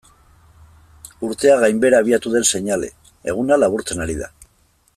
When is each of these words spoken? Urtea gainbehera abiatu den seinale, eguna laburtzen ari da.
Urtea 1.27 1.57
gainbehera 1.63 1.99
abiatu 2.05 2.33
den 2.37 2.47
seinale, 2.55 2.89
eguna 3.33 3.59
laburtzen 3.65 4.05
ari 4.07 4.17
da. 4.23 4.33